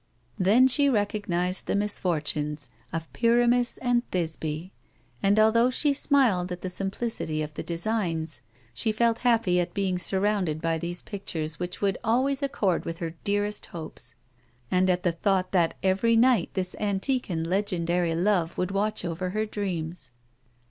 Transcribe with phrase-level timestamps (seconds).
[0.39, 4.71] Then she recognised the mis fortunes of Pyramis and Thisbe;
[5.21, 8.41] and, although she smiled at the simplicity of the designs,
[8.73, 13.13] she felt happy at being surrounded by these pictures which would always accord with her
[13.23, 14.15] dearest hopes;
[14.71, 19.29] and at the thought that ever}' night this antique and legendary love would watch over
[19.29, 20.09] her dreams.